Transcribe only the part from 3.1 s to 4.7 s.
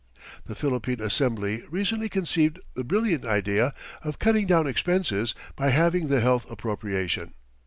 idea of cutting down